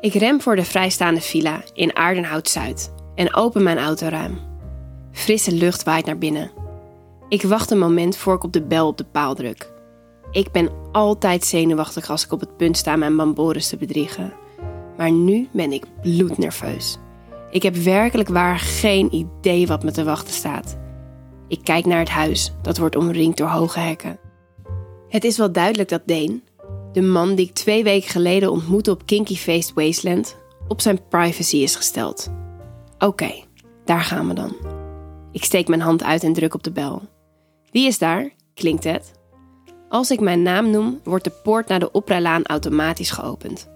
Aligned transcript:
Ik 0.00 0.14
rem 0.14 0.40
voor 0.40 0.56
de 0.56 0.64
vrijstaande 0.64 1.20
villa 1.20 1.62
in 1.72 1.96
Aardenhout 1.96 2.48
Zuid 2.48 2.92
en 3.14 3.34
open 3.34 3.62
mijn 3.62 3.78
autoruim. 3.78 4.38
Frisse 5.12 5.52
lucht 5.52 5.82
waait 5.82 6.06
naar 6.06 6.18
binnen. 6.18 6.50
Ik 7.28 7.42
wacht 7.42 7.70
een 7.70 7.78
moment 7.78 8.16
voor 8.16 8.34
ik 8.34 8.44
op 8.44 8.52
de 8.52 8.62
bel 8.62 8.86
op 8.86 8.96
de 8.96 9.04
paal 9.04 9.34
druk. 9.34 9.72
Ik 10.30 10.52
ben 10.52 10.70
altijd 10.92 11.44
zenuwachtig 11.44 12.10
als 12.10 12.24
ik 12.24 12.32
op 12.32 12.40
het 12.40 12.56
punt 12.56 12.76
sta 12.76 12.96
mijn 12.96 13.16
bamboris 13.16 13.68
te 13.68 13.76
bedriegen. 13.76 14.32
Maar 14.96 15.10
nu 15.10 15.48
ben 15.52 15.72
ik 15.72 15.84
bloednerveus. 16.02 16.98
Ik 17.50 17.62
heb 17.62 17.74
werkelijk 17.74 18.28
waar 18.28 18.58
geen 18.58 19.14
idee 19.14 19.66
wat 19.66 19.82
me 19.82 19.92
te 19.92 20.04
wachten 20.04 20.34
staat. 20.34 20.78
Ik 21.48 21.60
kijk 21.62 21.84
naar 21.84 21.98
het 21.98 22.08
huis, 22.08 22.52
dat 22.62 22.78
wordt 22.78 22.96
omringd 22.96 23.36
door 23.36 23.48
hoge 23.48 23.78
hekken. 23.78 24.18
Het 25.08 25.24
is 25.24 25.38
wel 25.38 25.52
duidelijk 25.52 25.88
dat 25.88 26.02
Deen, 26.06 26.42
de 26.96 27.02
man 27.02 27.34
die 27.34 27.46
ik 27.46 27.54
twee 27.54 27.84
weken 27.84 28.10
geleden 28.10 28.50
ontmoette 28.50 28.90
op 28.90 29.06
Kinky 29.06 29.36
Faced 29.36 29.72
Wasteland, 29.74 30.36
op 30.68 30.80
zijn 30.80 31.00
privacy 31.08 31.56
is 31.56 31.76
gesteld. 31.76 32.30
Oké, 32.98 33.30
daar 33.84 34.00
gaan 34.00 34.28
we 34.28 34.34
dan. 34.34 34.56
Ik 35.32 35.44
steek 35.44 35.68
mijn 35.68 35.80
hand 35.80 36.02
uit 36.02 36.22
en 36.22 36.32
druk 36.32 36.54
op 36.54 36.62
de 36.62 36.70
bel. 36.70 37.02
Wie 37.70 37.86
is 37.86 37.98
daar? 37.98 38.30
klinkt 38.54 38.84
het. 38.84 39.12
Als 39.88 40.10
ik 40.10 40.20
mijn 40.20 40.42
naam 40.42 40.70
noem, 40.70 41.00
wordt 41.04 41.24
de 41.24 41.32
poort 41.42 41.68
naar 41.68 41.78
de 41.78 41.92
oprijlaan 41.92 42.44
automatisch 42.44 43.10
geopend. 43.10 43.68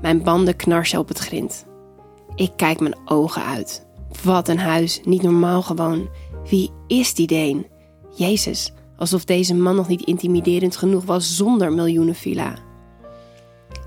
Mijn 0.00 0.22
banden 0.22 0.56
knarsen 0.56 0.98
op 0.98 1.08
het 1.08 1.18
grind. 1.18 1.66
Ik 2.34 2.50
kijk 2.56 2.80
mijn 2.80 2.98
ogen 3.04 3.44
uit. 3.44 3.86
Wat 4.24 4.48
een 4.48 4.58
huis, 4.58 5.00
niet 5.04 5.22
normaal 5.22 5.62
gewoon. 5.62 6.08
Wie 6.50 6.70
is 6.86 7.14
die 7.14 7.26
Deen? 7.26 7.66
Jezus, 8.16 8.72
alsof 8.96 9.24
deze 9.24 9.54
man 9.54 9.76
nog 9.76 9.88
niet 9.88 10.02
intimiderend 10.02 10.76
genoeg 10.76 11.04
was 11.04 11.36
zonder 11.36 11.72
miljoenenvilla. 11.72 12.66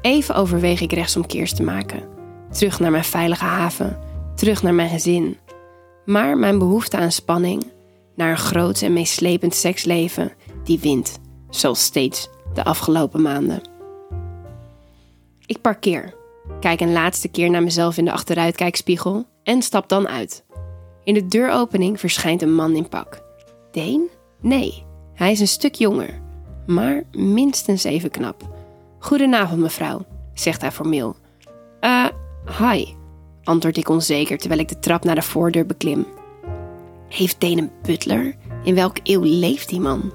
Even 0.02 0.36
overweeg 0.36 0.82
ik 0.82 0.92
rechtsomkeers 0.92 1.54
te 1.54 1.64
maken. 1.64 2.04
Terug 2.52 2.80
naar 2.80 2.92
mijn 2.92 3.04
veilige 3.04 3.46
haven, 3.46 4.00
terug 4.36 4.64
naar 4.64 4.74
mijn 4.74 4.90
gezin. 4.90 5.38
Maar 6.06 6.38
mijn 6.38 6.60
behoefte 6.60 6.98
aan 6.98 7.12
spanning, 7.12 7.72
naar 8.16 8.32
een 8.32 8.38
groot 8.38 8.82
en 8.82 8.94
meeslepend 8.94 9.56
seksleven, 9.56 10.32
die 10.64 10.80
wint, 10.80 11.20
zoals 11.50 11.84
steeds 11.84 12.30
de 12.54 12.64
afgelopen 12.64 13.22
maanden. 13.22 13.62
Ik 15.46 15.62
parkeer, 15.62 16.14
kijk 16.60 16.80
een 16.80 16.92
laatste 16.92 17.28
keer 17.28 17.50
naar 17.50 17.64
mezelf 17.64 17.98
in 17.98 18.06
de 18.06 18.12
achteruitkijkspiegel 18.12 19.26
en 19.44 19.62
stap 19.62 19.90
dan 19.90 20.08
uit. 20.08 20.44
In 21.04 21.14
de 21.14 21.26
deuropening 21.26 22.00
verschijnt 22.00 22.42
een 22.42 22.54
man 22.54 22.76
in 22.76 22.90
pak. 22.90 23.24
Deen? 23.72 24.10
Nee, 24.40 24.84
hij 25.14 25.32
is 25.32 25.40
een 25.40 25.48
stuk 25.48 25.76
jonger, 25.76 26.22
maar 26.68 27.04
minstens 27.12 27.84
even 27.84 28.12
knap. 28.12 28.61
Goedenavond, 29.02 29.62
mevrouw, 29.62 30.06
zegt 30.34 30.62
hij 30.62 30.72
formeel. 30.72 31.16
Eh, 31.80 32.06
hi, 32.60 32.86
antwoord 33.44 33.78
ik 33.78 33.90
onzeker 33.90 34.38
terwijl 34.38 34.60
ik 34.62 34.68
de 34.68 34.80
trap 34.80 35.04
naar 35.04 35.16
de 35.16 35.22
voordeur 35.22 35.66
beklim. 35.66 36.06
Heeft 37.10 37.40
Deen 37.40 37.58
een 37.58 37.72
butler? 37.82 38.36
In 38.64 38.76
welke 38.76 39.00
eeuw 39.04 39.22
leeft 39.24 39.70
die 39.70 39.80
man? 39.80 40.14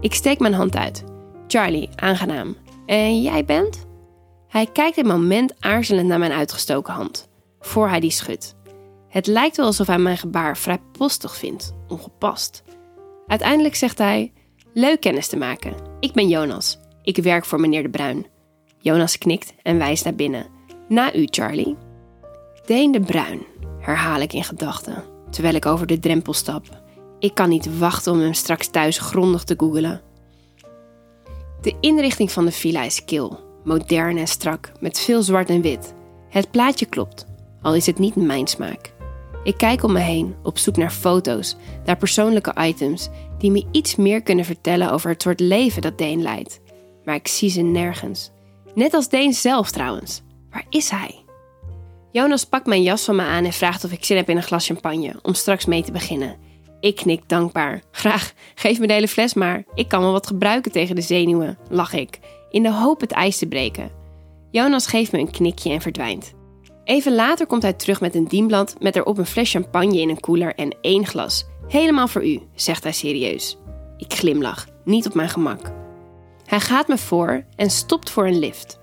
Ik 0.00 0.14
steek 0.14 0.38
mijn 0.38 0.54
hand 0.54 0.76
uit. 0.76 1.04
Charlie, 1.46 1.88
aangenaam. 1.94 2.56
En 2.86 3.22
jij 3.22 3.44
bent? 3.44 3.86
Hij 4.48 4.66
kijkt 4.66 4.96
een 4.96 5.06
moment 5.06 5.54
aarzelend 5.60 6.06
naar 6.06 6.18
mijn 6.18 6.32
uitgestoken 6.32 6.94
hand, 6.94 7.28
voor 7.60 7.88
hij 7.88 8.00
die 8.00 8.10
schudt. 8.10 8.54
Het 9.08 9.26
lijkt 9.26 9.56
wel 9.56 9.66
alsof 9.66 9.86
hij 9.86 9.98
mijn 9.98 10.18
gebaar 10.18 10.56
vrij 10.56 10.80
postig 10.92 11.36
vindt, 11.36 11.74
ongepast. 11.88 12.62
Uiteindelijk 13.26 13.74
zegt 13.74 13.98
hij: 13.98 14.32
Leuk 14.72 15.00
kennis 15.00 15.28
te 15.28 15.36
maken. 15.36 15.74
Ik 16.00 16.12
ben 16.12 16.28
Jonas. 16.28 16.78
Ik 17.08 17.16
werk 17.16 17.44
voor 17.44 17.60
meneer 17.60 17.82
De 17.82 17.88
Bruin. 17.88 18.26
Jonas 18.78 19.18
knikt 19.18 19.54
en 19.62 19.78
wijst 19.78 20.04
naar 20.04 20.14
binnen. 20.14 20.46
Na 20.88 21.14
u, 21.14 21.26
Charlie. 21.30 21.76
Deen 22.66 22.92
De 22.92 23.00
Bruin, 23.00 23.42
herhaal 23.80 24.20
ik 24.20 24.32
in 24.32 24.44
gedachten, 24.44 25.04
terwijl 25.30 25.54
ik 25.54 25.66
over 25.66 25.86
de 25.86 25.98
drempel 25.98 26.32
stap. 26.32 26.82
Ik 27.18 27.34
kan 27.34 27.48
niet 27.48 27.78
wachten 27.78 28.12
om 28.12 28.20
hem 28.20 28.34
straks 28.34 28.68
thuis 28.68 28.98
grondig 28.98 29.44
te 29.44 29.54
googelen. 29.56 30.00
De 31.60 31.74
inrichting 31.80 32.32
van 32.32 32.44
de 32.44 32.52
villa 32.52 32.82
is 32.82 33.04
kil, 33.04 33.40
modern 33.64 34.18
en 34.18 34.28
strak, 34.28 34.72
met 34.80 35.00
veel 35.00 35.22
zwart 35.22 35.48
en 35.48 35.60
wit. 35.60 35.94
Het 36.28 36.50
plaatje 36.50 36.86
klopt, 36.86 37.26
al 37.62 37.74
is 37.74 37.86
het 37.86 37.98
niet 37.98 38.16
mijn 38.16 38.46
smaak. 38.46 38.92
Ik 39.44 39.56
kijk 39.56 39.82
om 39.82 39.92
me 39.92 40.00
heen, 40.00 40.34
op 40.42 40.58
zoek 40.58 40.76
naar 40.76 40.92
foto's, 40.92 41.56
naar 41.84 41.96
persoonlijke 41.96 42.54
items 42.58 43.08
die 43.38 43.50
me 43.50 43.66
iets 43.70 43.96
meer 43.96 44.22
kunnen 44.22 44.44
vertellen 44.44 44.92
over 44.92 45.10
het 45.10 45.22
soort 45.22 45.40
leven 45.40 45.82
dat 45.82 45.98
Deen 45.98 46.22
leidt. 46.22 46.60
Maar 47.08 47.16
ik 47.16 47.28
zie 47.28 47.50
ze 47.50 47.60
nergens. 47.60 48.30
Net 48.74 48.94
als 48.94 49.08
Deen 49.08 49.32
zelf 49.32 49.70
trouwens. 49.70 50.22
Waar 50.50 50.66
is 50.68 50.90
hij? 50.90 51.24
Jonas 52.12 52.44
pakt 52.44 52.66
mijn 52.66 52.82
jas 52.82 53.04
van 53.04 53.16
me 53.16 53.22
aan 53.22 53.44
en 53.44 53.52
vraagt 53.52 53.84
of 53.84 53.92
ik 53.92 54.04
zin 54.04 54.16
heb 54.16 54.28
in 54.28 54.36
een 54.36 54.42
glas 54.42 54.66
champagne 54.66 55.18
om 55.22 55.34
straks 55.34 55.64
mee 55.64 55.82
te 55.82 55.92
beginnen. 55.92 56.36
Ik 56.80 56.96
knik 56.96 57.28
dankbaar. 57.28 57.82
Graag, 57.90 58.32
geef 58.54 58.78
me 58.78 58.86
de 58.86 58.92
hele 58.92 59.08
fles 59.08 59.34
maar. 59.34 59.64
Ik 59.74 59.88
kan 59.88 60.00
wel 60.00 60.12
wat 60.12 60.26
gebruiken 60.26 60.72
tegen 60.72 60.94
de 60.94 61.00
zenuwen, 61.00 61.58
lach 61.70 61.92
ik, 61.92 62.18
in 62.50 62.62
de 62.62 62.72
hoop 62.72 63.00
het 63.00 63.12
ijs 63.12 63.38
te 63.38 63.46
breken. 63.46 63.90
Jonas 64.50 64.86
geeft 64.86 65.12
me 65.12 65.18
een 65.18 65.30
knikje 65.30 65.70
en 65.70 65.80
verdwijnt. 65.80 66.32
Even 66.84 67.14
later 67.14 67.46
komt 67.46 67.62
hij 67.62 67.72
terug 67.72 68.00
met 68.00 68.14
een 68.14 68.28
dienblad 68.28 68.76
met 68.78 68.96
erop 68.96 69.18
een 69.18 69.26
fles 69.26 69.50
champagne 69.50 70.00
in 70.00 70.08
een 70.08 70.20
koeler 70.20 70.54
en 70.54 70.76
één 70.80 71.06
glas. 71.06 71.46
Helemaal 71.68 72.08
voor 72.08 72.26
u, 72.26 72.40
zegt 72.54 72.82
hij 72.82 72.92
serieus. 72.92 73.58
Ik 73.96 74.12
glimlach, 74.12 74.66
niet 74.84 75.06
op 75.06 75.14
mijn 75.14 75.28
gemak. 75.28 75.72
Hij 76.48 76.60
gaat 76.60 76.88
me 76.88 76.98
voor 76.98 77.44
en 77.56 77.70
stopt 77.70 78.10
voor 78.10 78.26
een 78.26 78.38
lift. 78.38 78.78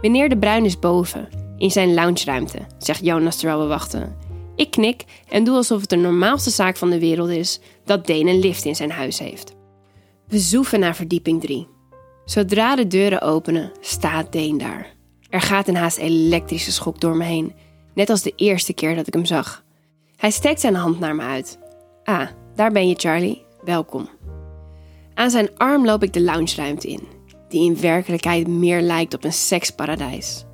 Meneer 0.00 0.28
De 0.28 0.38
Bruin 0.38 0.64
is 0.64 0.78
boven, 0.78 1.28
in 1.56 1.70
zijn 1.70 1.94
loungeruimte, 1.94 2.58
zegt 2.78 3.04
Jonas 3.04 3.36
terwijl 3.36 3.60
we 3.60 3.66
wachten. 3.66 4.16
Ik 4.56 4.70
knik 4.70 5.04
en 5.28 5.44
doe 5.44 5.56
alsof 5.56 5.80
het 5.80 5.90
de 5.90 5.96
normaalste 5.96 6.50
zaak 6.50 6.76
van 6.76 6.90
de 6.90 6.98
wereld 6.98 7.28
is 7.28 7.60
dat 7.84 8.06
Deen 8.06 8.26
een 8.26 8.38
lift 8.38 8.64
in 8.64 8.76
zijn 8.76 8.90
huis 8.90 9.18
heeft. 9.18 9.54
We 10.26 10.38
zoeven 10.38 10.80
naar 10.80 10.96
verdieping 10.96 11.40
3. 11.40 11.68
Zodra 12.24 12.76
de 12.76 12.86
deuren 12.86 13.20
openen, 13.20 13.72
staat 13.80 14.32
Deen 14.32 14.58
daar. 14.58 14.86
Er 15.28 15.40
gaat 15.40 15.68
een 15.68 15.76
haast 15.76 15.98
elektrische 15.98 16.72
schok 16.72 17.00
door 17.00 17.16
me 17.16 17.24
heen, 17.24 17.54
net 17.94 18.10
als 18.10 18.22
de 18.22 18.32
eerste 18.36 18.72
keer 18.72 18.94
dat 18.94 19.06
ik 19.06 19.14
hem 19.14 19.24
zag. 19.24 19.64
Hij 20.16 20.30
steekt 20.30 20.60
zijn 20.60 20.74
hand 20.74 20.98
naar 20.98 21.14
me 21.14 21.22
uit. 21.22 21.58
Ah, 22.04 22.28
daar 22.54 22.72
ben 22.72 22.88
je, 22.88 22.94
Charlie. 22.94 23.44
Welkom. 23.64 24.08
Aan 25.14 25.30
zijn 25.30 25.48
arm 25.56 25.84
loop 25.84 26.02
ik 26.02 26.12
de 26.12 26.22
loungeruimte 26.22 26.88
in, 26.88 27.00
die 27.48 27.64
in 27.64 27.80
werkelijkheid 27.80 28.48
meer 28.48 28.80
lijkt 28.80 29.14
op 29.14 29.24
een 29.24 29.32
seksparadijs. 29.32 30.44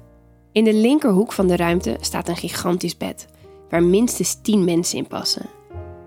In 0.53 0.65
de 0.65 0.75
linkerhoek 0.75 1.33
van 1.33 1.47
de 1.47 1.57
ruimte 1.57 1.97
staat 2.01 2.29
een 2.29 2.37
gigantisch 2.37 2.97
bed, 2.97 3.27
waar 3.71 3.83
minstens 3.83 4.39
tien 4.43 4.65
mensen 4.65 4.99
in 4.99 5.07
passen. 5.07 5.47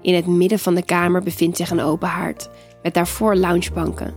In 0.02 0.16
het 0.16 0.28
midden 0.28 0.60
van 0.60 0.76
de 0.76 0.84
kamer 0.84 1.22
bevindt 1.24 1.58
zich 1.58 1.70
een 1.70 1.82
open 1.82 2.08
haard, 2.08 2.50
met 2.84 2.94
daarvoor 2.94 3.36
loungebanken. 3.36 4.14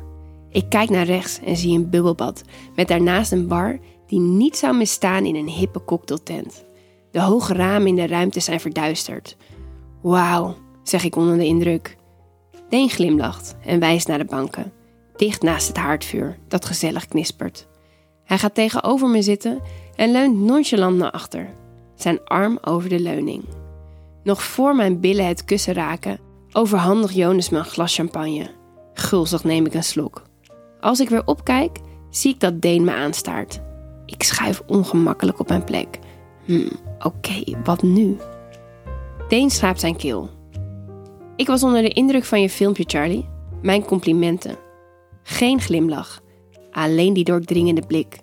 Ik 0.50 0.68
kijk 0.68 0.90
naar 0.90 1.04
rechts 1.04 1.40
en 1.44 1.56
zie 1.56 1.78
een 1.78 1.90
bubbelbad, 1.90 2.42
met 2.76 2.88
daarnaast 2.88 3.32
een 3.32 3.48
bar 3.48 3.78
die 4.06 4.20
niet 4.20 4.56
zou 4.56 4.76
misstaan 4.76 5.24
in 5.24 5.34
een 5.34 5.48
hippe 5.48 5.84
cocktailtent. 5.84 6.64
De 7.10 7.20
hoge 7.20 7.54
ramen 7.54 7.86
in 7.86 7.96
de 7.96 8.06
ruimte 8.06 8.40
zijn 8.40 8.60
verduisterd. 8.60 9.36
Wauw, 10.02 10.54
zeg 10.82 11.04
ik 11.04 11.16
onder 11.16 11.36
de 11.36 11.44
indruk. 11.44 11.96
Deen 12.74 12.90
glimlacht 12.90 13.54
en 13.64 13.78
wijst 13.80 14.08
naar 14.08 14.18
de 14.18 14.24
banken, 14.24 14.72
dicht 15.16 15.42
naast 15.42 15.68
het 15.68 15.76
haardvuur, 15.76 16.38
dat 16.48 16.64
gezellig 16.64 17.08
knispert. 17.08 17.66
Hij 18.24 18.38
gaat 18.38 18.54
tegenover 18.54 19.08
me 19.08 19.22
zitten 19.22 19.60
en 19.94 20.12
leunt 20.12 20.38
nonchalant 20.38 20.96
naar 20.96 21.10
achter, 21.10 21.54
zijn 21.94 22.24
arm 22.24 22.58
over 22.60 22.88
de 22.88 23.00
leuning. 23.00 23.44
Nog 24.22 24.42
voor 24.42 24.76
mijn 24.76 25.00
billen 25.00 25.26
het 25.26 25.44
kussen 25.44 25.74
raken, 25.74 26.18
overhandigt 26.52 27.14
Jonas 27.14 27.48
me 27.48 27.58
een 27.58 27.64
glas 27.64 27.94
champagne. 27.94 28.50
Gulzig 28.94 29.44
neem 29.44 29.66
ik 29.66 29.74
een 29.74 29.84
slok. 29.84 30.22
Als 30.80 31.00
ik 31.00 31.08
weer 31.08 31.26
opkijk, 31.26 31.78
zie 32.10 32.34
ik 32.34 32.40
dat 32.40 32.60
Deen 32.60 32.84
me 32.84 32.92
aanstaart. 32.92 33.60
Ik 34.06 34.22
schuif 34.22 34.62
ongemakkelijk 34.66 35.40
op 35.40 35.48
mijn 35.48 35.64
plek. 35.64 35.98
Hm, 36.44 36.70
oké, 36.98 37.42
wat 37.64 37.82
nu? 37.82 38.16
Deen 39.28 39.50
schraapt 39.50 39.80
zijn 39.80 39.96
keel. 39.96 40.30
Ik 41.36 41.46
was 41.46 41.62
onder 41.62 41.82
de 41.82 41.88
indruk 41.88 42.24
van 42.24 42.40
je 42.40 42.50
filmpje, 42.50 42.84
Charlie. 42.86 43.28
Mijn 43.62 43.84
complimenten. 43.84 44.56
Geen 45.22 45.60
glimlach, 45.60 46.20
alleen 46.70 47.12
die 47.12 47.24
doordringende 47.24 47.86
blik. 47.86 48.18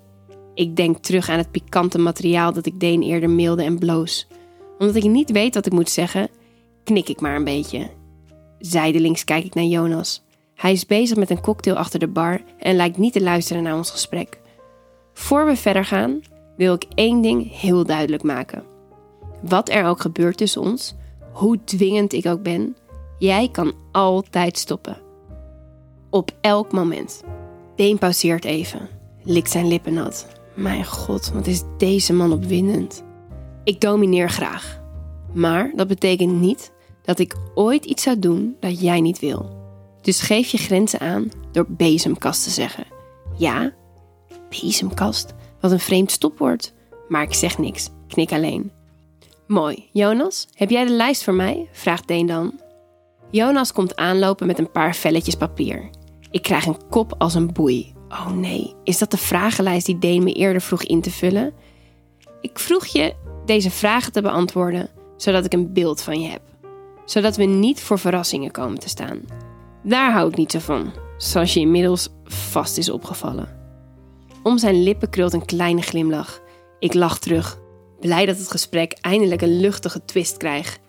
Ik 0.53 0.75
denk 0.75 0.97
terug 0.97 1.29
aan 1.29 1.37
het 1.37 1.51
pikante 1.51 1.97
materiaal 1.97 2.53
dat 2.53 2.65
ik 2.65 2.79
Deen 2.79 3.01
eerder 3.01 3.29
mailde 3.29 3.63
en 3.63 3.79
bloos. 3.79 4.27
Omdat 4.79 4.95
ik 4.95 5.03
niet 5.03 5.31
weet 5.31 5.55
wat 5.55 5.65
ik 5.65 5.71
moet 5.71 5.89
zeggen, 5.89 6.29
knik 6.83 7.09
ik 7.09 7.21
maar 7.21 7.35
een 7.35 7.43
beetje. 7.43 7.89
Zijdelings 8.59 9.23
kijk 9.23 9.45
ik 9.45 9.53
naar 9.53 9.63
Jonas. 9.63 10.23
Hij 10.55 10.71
is 10.71 10.85
bezig 10.85 11.17
met 11.17 11.29
een 11.29 11.41
cocktail 11.41 11.75
achter 11.75 11.99
de 11.99 12.07
bar 12.07 12.41
en 12.59 12.75
lijkt 12.75 12.97
niet 12.97 13.13
te 13.13 13.21
luisteren 13.21 13.63
naar 13.63 13.75
ons 13.75 13.91
gesprek. 13.91 14.39
Voor 15.13 15.45
we 15.45 15.55
verder 15.55 15.85
gaan, 15.85 16.21
wil 16.57 16.73
ik 16.73 16.85
één 16.95 17.21
ding 17.21 17.59
heel 17.59 17.83
duidelijk 17.83 18.23
maken. 18.23 18.63
Wat 19.41 19.69
er 19.69 19.85
ook 19.85 20.01
gebeurt 20.01 20.37
tussen 20.37 20.61
ons, 20.61 20.95
hoe 21.31 21.63
dwingend 21.63 22.13
ik 22.13 22.25
ook 22.25 22.43
ben, 22.43 22.75
jij 23.21 23.49
kan 23.51 23.73
altijd 23.91 24.57
stoppen. 24.57 24.97
Op 26.09 26.31
elk 26.41 26.71
moment. 26.71 27.23
Deen 27.75 27.97
pauzeert 27.97 28.45
even, 28.45 28.89
likt 29.23 29.51
zijn 29.51 29.67
lippen 29.67 29.93
nat. 29.93 30.27
Mijn 30.53 30.85
god, 30.85 31.31
wat 31.33 31.47
is 31.47 31.63
deze 31.77 32.13
man 32.13 32.33
opwindend. 32.33 33.03
Ik 33.63 33.81
domineer 33.81 34.29
graag. 34.29 34.81
Maar 35.33 35.71
dat 35.75 35.87
betekent 35.87 36.39
niet 36.39 36.71
dat 37.03 37.19
ik 37.19 37.35
ooit 37.55 37.85
iets 37.85 38.03
zou 38.03 38.19
doen 38.19 38.55
dat 38.59 38.81
jij 38.81 39.01
niet 39.01 39.19
wil. 39.19 39.49
Dus 40.01 40.21
geef 40.21 40.47
je 40.47 40.57
grenzen 40.57 40.99
aan 40.99 41.31
door 41.51 41.65
bezemkast 41.67 42.43
te 42.43 42.49
zeggen. 42.49 42.85
Ja, 43.37 43.73
bezemkast, 44.49 45.33
wat 45.59 45.71
een 45.71 45.79
vreemd 45.79 46.11
stopwoord. 46.11 46.73
Maar 47.07 47.23
ik 47.23 47.33
zeg 47.33 47.57
niks, 47.57 47.89
knik 48.07 48.31
alleen. 48.31 48.71
Mooi. 49.47 49.89
Jonas, 49.91 50.47
heb 50.53 50.69
jij 50.69 50.85
de 50.85 50.91
lijst 50.91 51.23
voor 51.23 51.33
mij? 51.33 51.69
vraagt 51.71 52.07
Deen 52.07 52.25
dan. 52.25 52.59
Jonas 53.31 53.71
komt 53.71 53.95
aanlopen 53.95 54.47
met 54.47 54.59
een 54.59 54.71
paar 54.71 54.95
velletjes 54.95 55.35
papier. 55.35 55.89
Ik 56.31 56.41
krijg 56.41 56.65
een 56.65 56.89
kop 56.89 57.15
als 57.17 57.33
een 57.33 57.53
boei. 57.53 57.93
Oh 58.09 58.31
nee, 58.31 58.73
is 58.83 58.97
dat 58.97 59.11
de 59.11 59.17
vragenlijst 59.17 59.85
die 59.85 59.99
Deen 59.99 60.23
me 60.23 60.33
eerder 60.33 60.61
vroeg 60.61 60.83
in 60.83 61.01
te 61.01 61.11
vullen? 61.11 61.53
Ik 62.41 62.59
vroeg 62.59 62.85
je 62.85 63.15
deze 63.45 63.71
vragen 63.71 64.11
te 64.11 64.21
beantwoorden, 64.21 64.89
zodat 65.17 65.45
ik 65.45 65.53
een 65.53 65.73
beeld 65.73 66.01
van 66.01 66.21
je 66.21 66.29
heb. 66.29 66.41
Zodat 67.05 67.35
we 67.35 67.43
niet 67.43 67.81
voor 67.81 67.99
verrassingen 67.99 68.51
komen 68.51 68.79
te 68.79 68.89
staan. 68.89 69.21
Daar 69.83 70.11
hou 70.11 70.29
ik 70.29 70.35
niet 70.35 70.51
zo 70.51 70.59
van, 70.59 70.93
zoals 71.17 71.53
je 71.53 71.59
inmiddels 71.59 72.09
vast 72.23 72.77
is 72.77 72.89
opgevallen. 72.89 73.59
Om 74.43 74.57
zijn 74.57 74.83
lippen 74.83 75.09
krult 75.09 75.33
een 75.33 75.45
kleine 75.45 75.81
glimlach. 75.81 76.41
Ik 76.79 76.93
lach 76.93 77.19
terug, 77.19 77.59
blij 77.99 78.25
dat 78.25 78.37
het 78.37 78.51
gesprek 78.51 78.97
eindelijk 79.01 79.41
een 79.41 79.59
luchtige 79.59 80.05
twist 80.05 80.37
krijgt. 80.37 80.79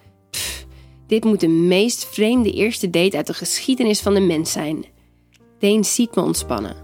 Dit 1.13 1.25
moet 1.25 1.41
de 1.41 1.49
meest 1.49 2.05
vreemde 2.05 2.53
eerste 2.53 2.91
date 2.91 3.17
uit 3.17 3.27
de 3.27 3.35
geschiedenis 3.35 4.01
van 4.01 4.15
de 4.15 4.21
mens 4.21 4.53
zijn. 4.53 4.85
Deen 5.59 5.85
ziet 5.85 6.15
me 6.15 6.23
ontspannen. 6.23 6.77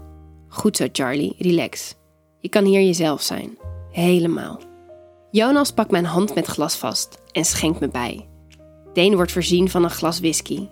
Goed 0.47 0.77
zo, 0.77 0.87
Charlie, 0.91 1.35
relax. 1.37 1.95
Je 2.39 2.49
kan 2.49 2.65
hier 2.65 2.81
jezelf 2.81 3.21
zijn. 3.21 3.57
Helemaal. 3.91 4.59
Jonas 5.31 5.71
pakt 5.71 5.91
mijn 5.91 6.05
hand 6.05 6.35
met 6.35 6.45
glas 6.45 6.75
vast 6.75 7.21
en 7.31 7.45
schenkt 7.45 7.79
me 7.79 7.87
bij. 7.87 8.27
Deen 8.93 9.15
wordt 9.15 9.31
voorzien 9.31 9.69
van 9.69 9.83
een 9.83 9.89
glas 9.89 10.19
whisky. 10.19 10.67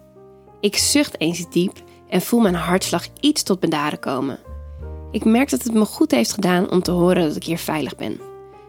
Ik 0.59 0.75
zucht 0.75 1.19
eens 1.19 1.49
diep 1.49 1.83
en 2.09 2.21
voel 2.21 2.39
mijn 2.39 2.55
hartslag 2.55 3.07
iets 3.19 3.43
tot 3.43 3.59
bedaren 3.59 3.99
komen. 3.99 4.39
Ik 5.11 5.25
merk 5.25 5.49
dat 5.49 5.63
het 5.63 5.73
me 5.73 5.85
goed 5.85 6.11
heeft 6.11 6.33
gedaan 6.33 6.71
om 6.71 6.81
te 6.81 6.91
horen 6.91 7.27
dat 7.27 7.35
ik 7.35 7.43
hier 7.43 7.57
veilig 7.57 7.95
ben. 7.95 8.19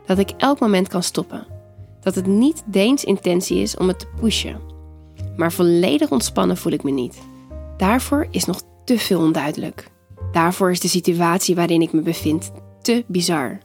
Dat 0.07 0.19
ik 0.19 0.31
elk 0.37 0.59
moment 0.59 0.89
kan 0.89 1.03
stoppen. 1.03 1.47
Dat 2.01 2.15
het 2.15 2.27
niet 2.27 2.63
Deens 2.67 3.05
intentie 3.05 3.59
is 3.59 3.77
om 3.77 3.89
het 3.89 3.99
te 3.99 4.07
pushen. 4.21 4.68
Maar 5.39 5.53
volledig 5.53 6.11
ontspannen 6.11 6.57
voel 6.57 6.73
ik 6.73 6.83
me 6.83 6.91
niet. 6.91 7.19
Daarvoor 7.77 8.27
is 8.31 8.45
nog 8.45 8.61
te 8.85 8.99
veel 8.99 9.21
onduidelijk. 9.21 9.91
Daarvoor 10.33 10.71
is 10.71 10.81
de 10.81 10.89
situatie 10.89 11.55
waarin 11.55 11.83
ik 11.83 11.93
me 11.93 12.01
bevind 12.01 12.53
te 12.83 13.05
bizar. 13.07 13.59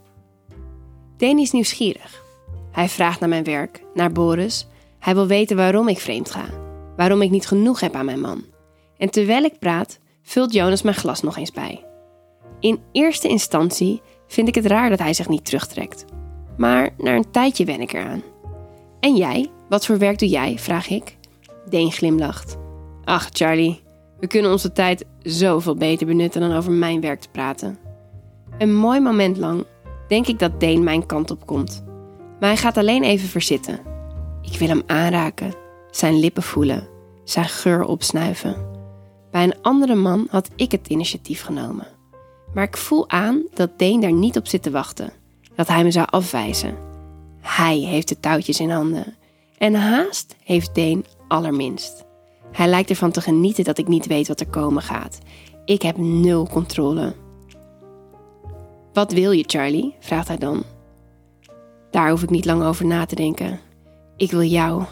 Deen 1.17 1.37
is 1.37 1.51
nieuwsgierig. 1.51 2.23
Hij 2.71 2.89
vraagt 2.89 3.19
naar 3.19 3.29
mijn 3.29 3.43
werk, 3.43 3.83
naar 3.93 4.11
Boris. 4.11 4.67
Hij 4.99 5.13
wil 5.13 5.27
weten 5.27 5.57
waarom 5.57 5.87
ik 5.87 5.99
vreemd 5.99 6.31
ga. 6.31 6.45
Waarom 6.95 7.21
ik 7.21 7.29
niet 7.29 7.47
genoeg 7.47 7.79
heb 7.79 7.95
aan 7.95 8.05
mijn 8.05 8.21
man. 8.21 8.43
En 8.97 9.09
terwijl 9.09 9.43
ik 9.43 9.59
praat, 9.59 9.99
vult 10.23 10.53
Jonas 10.53 10.81
mijn 10.81 10.95
glas 10.95 11.21
nog 11.21 11.37
eens 11.37 11.51
bij. 11.51 11.85
In 12.59 12.79
eerste 12.91 13.27
instantie 13.27 14.01
vind 14.27 14.47
ik 14.47 14.55
het 14.55 14.65
raar 14.65 14.89
dat 14.89 14.99
hij 14.99 15.13
zich 15.13 15.29
niet 15.29 15.45
terugtrekt. 15.45 16.05
Maar 16.57 16.89
na 16.97 17.15
een 17.15 17.31
tijdje 17.31 17.65
wen 17.65 17.81
ik 17.81 17.93
eraan. 17.93 18.23
En 18.99 19.15
jij, 19.15 19.49
wat 19.69 19.85
voor 19.85 19.97
werk 19.97 20.19
doe 20.19 20.29
jij? 20.29 20.59
vraag 20.59 20.89
ik. 20.89 21.17
Deen 21.73 21.91
glimlacht. 21.91 22.57
Ach, 23.03 23.29
Charlie, 23.31 23.81
we 24.19 24.27
kunnen 24.27 24.51
onze 24.51 24.71
tijd 24.71 25.05
zoveel 25.21 25.75
beter 25.75 26.07
benutten 26.07 26.41
dan 26.41 26.53
over 26.53 26.71
mijn 26.71 27.01
werk 27.01 27.19
te 27.19 27.29
praten. 27.29 27.77
Een 28.57 28.75
mooi 28.75 28.99
moment 28.99 29.37
lang 29.37 29.65
denk 30.07 30.27
ik 30.27 30.39
dat 30.39 30.59
Deen 30.59 30.83
mijn 30.83 31.05
kant 31.05 31.31
op 31.31 31.45
komt. 31.45 31.83
Maar 32.39 32.49
hij 32.49 32.57
gaat 32.57 32.77
alleen 32.77 33.03
even 33.03 33.27
verzitten. 33.27 33.79
Ik 34.41 34.59
wil 34.59 34.67
hem 34.67 34.81
aanraken, 34.85 35.53
zijn 35.91 36.19
lippen 36.19 36.43
voelen, 36.43 36.87
zijn 37.23 37.49
geur 37.49 37.83
opsnuiven. 37.83 38.55
Bij 39.31 39.43
een 39.43 39.61
andere 39.61 39.95
man 39.95 40.27
had 40.29 40.49
ik 40.55 40.71
het 40.71 40.87
initiatief 40.87 41.41
genomen. 41.41 41.87
Maar 42.53 42.63
ik 42.63 42.77
voel 42.77 43.09
aan 43.09 43.43
dat 43.53 43.79
Deen 43.79 43.99
daar 43.99 44.13
niet 44.13 44.37
op 44.37 44.47
zit 44.47 44.63
te 44.63 44.71
wachten. 44.71 45.13
Dat 45.55 45.67
hij 45.67 45.83
me 45.83 45.91
zou 45.91 46.07
afwijzen. 46.09 46.77
Hij 47.41 47.77
heeft 47.77 48.07
de 48.07 48.19
touwtjes 48.19 48.59
in 48.59 48.69
handen. 48.69 49.15
En 49.57 49.73
haast 49.73 50.35
heeft 50.43 50.75
Deen 50.75 51.05
allerminst. 51.33 52.05
Hij 52.51 52.67
lijkt 52.67 52.89
ervan 52.89 53.11
te 53.11 53.21
genieten 53.21 53.63
dat 53.63 53.77
ik 53.77 53.87
niet 53.87 54.07
weet 54.07 54.27
wat 54.27 54.39
er 54.39 54.47
komen 54.47 54.81
gaat. 54.81 55.17
Ik 55.65 55.81
heb 55.81 55.97
nul 55.97 56.47
controle. 56.47 57.15
Wat 58.93 59.11
wil 59.11 59.31
je, 59.31 59.43
Charlie? 59.47 59.95
vraagt 59.99 60.27
hij 60.27 60.37
dan. 60.37 60.63
Daar 61.91 62.09
hoef 62.09 62.23
ik 62.23 62.29
niet 62.29 62.45
lang 62.45 62.63
over 62.63 62.85
na 62.85 63.05
te 63.05 63.15
denken. 63.15 63.59
Ik 64.17 64.31
wil 64.31 64.43
jou. 64.43 64.83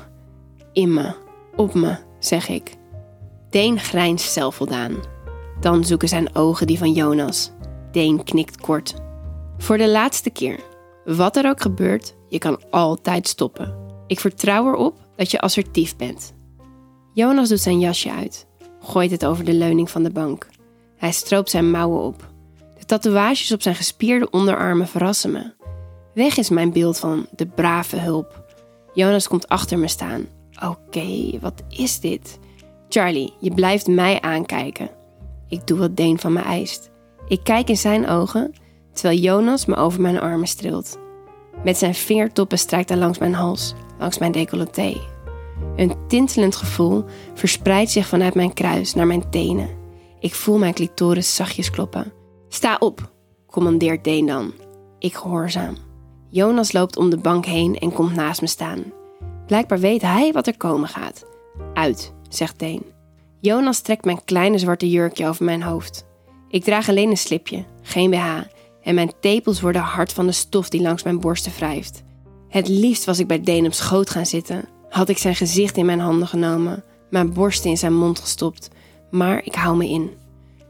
In 0.74 0.94
me. 0.94 1.14
Op 1.56 1.74
me, 1.74 1.98
zeg 2.20 2.50
ik. 2.50 2.76
Deen 3.50 3.80
grijnst 3.80 4.32
zelfvoldaan. 4.32 4.96
Dan 5.60 5.86
zoeken 5.86 6.08
zijn 6.08 6.36
ogen 6.36 6.68
die 6.68 6.78
van 6.78 6.92
Jonas. 6.92 7.52
Deen 7.92 8.24
knikt 8.24 8.62
kort. 8.62 8.94
Voor 9.58 9.78
de 9.78 9.90
laatste 9.90 10.30
keer. 10.30 10.60
Wat 11.06 11.36
er 11.36 11.50
ook 11.50 11.62
gebeurt, 11.62 12.16
je 12.30 12.38
kan 12.38 12.62
altijd 12.70 13.28
stoppen. 13.28 13.76
Ik 14.08 14.20
vertrouw 14.20 14.68
erop 14.68 15.01
dat 15.22 15.32
je 15.32 15.40
assertief 15.40 15.96
bent. 15.96 16.34
Jonas 17.14 17.50
doet 17.50 17.60
zijn 17.60 17.80
jasje 17.80 18.12
uit, 18.12 18.48
gooit 18.80 19.12
het 19.12 19.26
over 19.26 19.46
de 19.46 19.54
leuning 19.54 19.90
van 19.90 20.04
de 20.04 20.10
bank. 20.10 20.48
Hij 20.98 21.12
stroopt 21.12 21.50
zijn 21.50 21.72
mouwen 21.72 22.02
op. 22.02 22.32
De 22.80 22.86
tatoeages 22.86 23.52
op 23.52 23.62
zijn 23.62 23.76
gespierde 23.76 24.30
onderarmen 24.30 24.88
verrassen 24.88 25.32
me. 25.32 25.54
Weg 26.14 26.38
is 26.38 26.50
mijn 26.50 26.72
beeld 26.72 27.00
van 27.00 27.28
de 27.36 27.46
brave 27.46 27.98
hulp. 27.98 28.46
Jonas 28.94 29.28
komt 29.28 29.48
achter 29.48 29.80
me 29.80 29.88
staan. 29.88 30.26
Oké, 30.66 31.40
wat 31.42 31.64
is 31.70 32.00
dit? 32.00 32.40
Charlie, 32.90 33.34
je 33.40 33.54
blijft 33.54 33.88
mij 33.88 34.22
aankijken. 34.22 34.90
Ik 35.48 35.68
doe 35.68 35.78
wat 35.78 35.96
Deen 35.96 36.20
van 36.20 36.34
me 36.34 36.42
eist. 36.42 36.90
Ik 37.28 37.44
kijk 37.44 37.70
in 37.70 37.78
zijn 37.78 38.08
ogen, 38.08 38.54
terwijl 38.94 39.20
Jonas 39.20 39.66
me 39.66 39.76
over 39.76 40.02
mijn 40.02 40.20
armen 40.20 40.48
streelt. 40.48 40.98
Met 41.64 41.78
zijn 41.78 41.96
vingertoppen 41.96 42.58
strijkt 42.58 42.90
hij 42.90 42.98
langs 42.98 43.18
mijn 43.18 43.34
hals, 43.34 43.74
langs 44.02 44.18
mijn 44.18 44.32
decolleté. 44.32 45.02
Een 45.76 45.94
tintelend 46.08 46.56
gevoel 46.56 47.06
verspreidt 47.34 47.92
zich 47.92 48.08
vanuit 48.08 48.34
mijn 48.34 48.54
kruis 48.54 48.94
naar 48.94 49.08
mijn 49.08 49.30
tenen. 49.30 49.70
Ik 50.20 50.36
voel 50.36 50.58
mijn 50.58 50.74
clitoris 50.74 51.36
zachtjes 51.36 51.70
kloppen. 51.70 52.14
Sta 52.50 52.76
op, 52.80 53.12
commandeert 53.48 54.04
Deen 54.04 54.26
dan. 54.26 54.54
Ik 55.00 55.16
gehoorzaam. 55.16 55.76
Jonas 56.30 56.72
loopt 56.72 56.98
om 56.98 57.10
de 57.10 57.18
bank 57.18 57.46
heen 57.46 57.78
en 57.78 57.94
komt 57.94 58.16
naast 58.16 58.42
me 58.42 58.48
staan. 58.48 58.84
Blijkbaar 59.48 59.80
weet 59.80 60.02
hij 60.02 60.32
wat 60.32 60.48
er 60.48 60.58
komen 60.58 60.90
gaat. 60.90 61.26
Uit, 61.74 62.14
zegt 62.30 62.60
Deen. 62.60 62.84
Jonas 63.40 63.80
trekt 63.82 64.06
mijn 64.06 64.24
kleine 64.26 64.58
zwarte 64.58 64.90
jurkje 64.90 65.28
over 65.28 65.46
mijn 65.46 65.64
hoofd. 65.64 66.06
Ik 66.50 66.64
draag 66.64 66.90
alleen 66.90 67.10
een 67.10 67.18
slipje, 67.18 67.66
geen 67.82 68.10
BH, 68.10 68.40
en 68.84 68.96
mijn 68.96 69.12
tepels 69.20 69.62
worden 69.62 69.82
hard 69.82 70.14
van 70.14 70.26
de 70.26 70.32
stof 70.32 70.70
die 70.70 70.82
langs 70.82 71.04
mijn 71.04 71.20
borsten 71.20 71.52
wrijft. 71.52 72.04
Het 72.52 72.68
liefst 72.68 73.06
was 73.06 73.20
ik 73.20 73.28
bij 73.28 73.66
op 73.66 73.74
schoot 73.74 74.10
gaan 74.10 74.26
zitten, 74.26 74.66
had 74.90 75.10
ik 75.10 75.18
zijn 75.18 75.36
gezicht 75.36 75.78
in 75.78 75.86
mijn 75.86 76.00
handen 76.00 76.28
genomen, 76.28 76.84
mijn 77.10 77.34
borsten 77.34 77.70
in 77.70 77.78
zijn 77.78 77.94
mond 77.94 78.20
gestopt, 78.20 78.70
maar 79.12 79.46
ik 79.46 79.56
hou 79.56 79.78
me 79.78 79.88
in. 79.90 80.12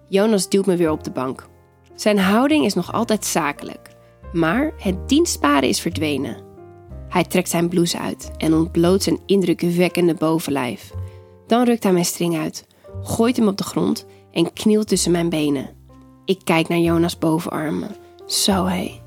Jonas 0.07 0.49
duwt 0.49 0.65
me 0.65 0.75
weer 0.75 0.91
op 0.91 1.03
de 1.03 1.11
bank. 1.11 1.47
Zijn 1.95 2.19
houding 2.19 2.65
is 2.65 2.73
nog 2.73 2.93
altijd 2.93 3.25
zakelijk, 3.25 3.95
maar 4.33 4.73
het 4.77 5.09
dienstbare 5.09 5.67
is 5.67 5.79
verdwenen. 5.79 6.37
Hij 7.09 7.23
trekt 7.23 7.49
zijn 7.49 7.69
blouse 7.69 7.99
uit 7.99 8.31
en 8.37 8.53
ontbloot 8.53 9.03
zijn 9.03 9.19
indrukwekkende 9.25 10.13
bovenlijf. 10.13 10.91
Dan 11.47 11.65
rukt 11.65 11.83
hij 11.83 11.91
mijn 11.91 12.05
string 12.05 12.37
uit, 12.37 12.67
gooit 13.01 13.37
hem 13.37 13.47
op 13.47 13.57
de 13.57 13.63
grond 13.63 14.05
en 14.31 14.53
knielt 14.53 14.87
tussen 14.87 15.11
mijn 15.11 15.29
benen. 15.29 15.69
Ik 16.25 16.39
kijk 16.43 16.67
naar 16.67 16.79
Jonas' 16.79 17.17
bovenarmen. 17.17 17.95
Zo 18.25 18.65
hé. 18.65 19.01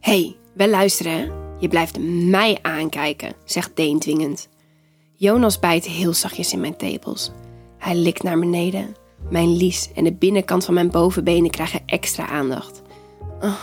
Hé, 0.00 0.20
hey, 0.20 0.36
wel 0.54 0.68
luisteren 0.68 1.12
hè. 1.12 1.49
Je 1.60 1.68
blijft 1.68 1.98
mij 2.28 2.58
aankijken, 2.62 3.34
zegt 3.44 3.70
Deen 3.74 3.98
dwingend. 3.98 4.48
Jonas 5.16 5.58
bijt 5.58 5.84
heel 5.84 6.14
zachtjes 6.14 6.52
in 6.52 6.60
mijn 6.60 6.76
tepels. 6.76 7.30
Hij 7.78 7.96
likt 7.96 8.22
naar 8.22 8.38
beneden. 8.38 8.94
Mijn 9.30 9.56
lies 9.56 9.90
en 9.94 10.04
de 10.04 10.12
binnenkant 10.12 10.64
van 10.64 10.74
mijn 10.74 10.90
bovenbenen 10.90 11.50
krijgen 11.50 11.80
extra 11.86 12.28
aandacht. 12.28 12.82
Oh, 13.40 13.60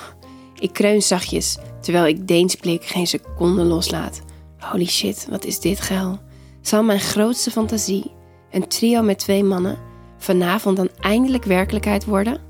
ik 0.59 0.73
kreun 0.73 1.01
zachtjes, 1.01 1.57
terwijl 1.81 2.05
ik 2.07 2.27
Deens 2.27 2.55
blik 2.55 2.85
geen 2.85 3.07
seconde 3.07 3.63
loslaat. 3.63 4.21
Holy 4.57 4.85
shit, 4.85 5.27
wat 5.29 5.45
is 5.45 5.59
dit 5.59 5.79
geil? 5.79 6.19
Zal 6.61 6.83
mijn 6.83 6.99
grootste 6.99 7.51
fantasie, 7.51 8.11
een 8.51 8.67
trio 8.67 9.01
met 9.01 9.19
twee 9.19 9.43
mannen, 9.43 9.77
vanavond 10.17 10.77
dan 10.77 10.89
eindelijk 10.99 11.43
werkelijkheid 11.43 12.05
worden? 12.05 12.41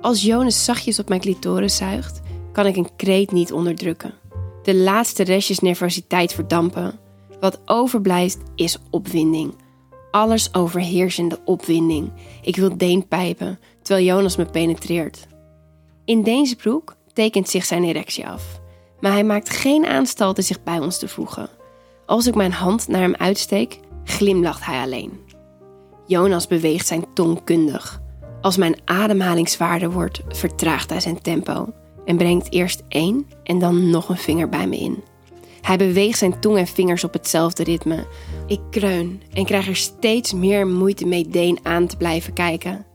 Als 0.00 0.22
Jonas 0.22 0.64
zachtjes 0.64 0.98
op 0.98 1.08
mijn 1.08 1.20
clitoris 1.20 1.76
zuigt, 1.76 2.20
kan 2.52 2.66
ik 2.66 2.76
een 2.76 2.96
kreet 2.96 3.32
niet 3.32 3.52
onderdrukken. 3.52 4.21
De 4.62 4.74
laatste 4.74 5.22
restjes 5.22 5.58
nervositeit 5.58 6.32
verdampen. 6.32 6.98
Wat 7.40 7.60
overblijft 7.64 8.38
is 8.54 8.78
opwinding. 8.90 9.54
Alles 10.10 10.54
overheersende 10.54 11.40
opwinding. 11.44 12.12
Ik 12.42 12.56
wil 12.56 12.76
Deen 12.76 13.08
pijpen, 13.08 13.58
terwijl 13.82 14.06
Jonas 14.06 14.36
me 14.36 14.44
penetreert. 14.44 15.26
In 16.04 16.22
Deens 16.22 16.54
broek 16.54 16.96
tekent 17.12 17.48
zich 17.48 17.64
zijn 17.64 17.84
erectie 17.84 18.26
af. 18.26 18.60
Maar 19.00 19.12
hij 19.12 19.24
maakt 19.24 19.50
geen 19.50 19.86
aanstalten 19.86 20.44
zich 20.44 20.62
bij 20.62 20.78
ons 20.78 20.98
te 20.98 21.08
voegen. 21.08 21.48
Als 22.06 22.26
ik 22.26 22.34
mijn 22.34 22.52
hand 22.52 22.88
naar 22.88 23.00
hem 23.00 23.14
uitsteek, 23.14 23.78
glimlacht 24.04 24.64
hij 24.64 24.80
alleen. 24.82 25.20
Jonas 26.06 26.46
beweegt 26.46 26.86
zijn 26.86 27.04
tong 27.14 27.44
kundig. 27.44 28.00
Als 28.40 28.56
mijn 28.56 28.76
ademhaling 28.84 29.48
zwaarder 29.48 29.90
wordt, 29.90 30.20
vertraagt 30.28 30.90
hij 30.90 31.00
zijn 31.00 31.22
tempo 31.22 31.72
en 32.04 32.16
brengt 32.16 32.52
eerst 32.52 32.82
één 32.88 33.26
en 33.44 33.58
dan 33.58 33.90
nog 33.90 34.08
een 34.08 34.16
vinger 34.16 34.48
bij 34.48 34.66
me 34.66 34.76
in. 34.76 35.02
Hij 35.60 35.76
beweegt 35.76 36.18
zijn 36.18 36.40
tong 36.40 36.58
en 36.58 36.66
vingers 36.66 37.04
op 37.04 37.12
hetzelfde 37.12 37.64
ritme. 37.64 38.06
Ik 38.46 38.60
kreun 38.70 39.22
en 39.32 39.44
krijg 39.44 39.68
er 39.68 39.76
steeds 39.76 40.32
meer 40.32 40.66
moeite 40.66 41.06
mee 41.06 41.28
Deen 41.28 41.58
aan 41.62 41.86
te 41.86 41.96
blijven 41.96 42.32
kijken. 42.32 42.86